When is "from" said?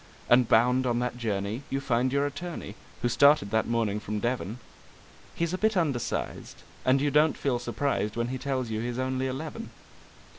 3.99-4.19